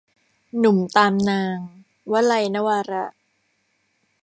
[0.57, 1.57] หนุ่มตามนาง-
[2.11, 3.05] วลัย นวาระ